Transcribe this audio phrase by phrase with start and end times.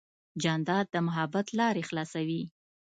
[0.43, 2.43] جانداد د محبت لارې خلاصوي.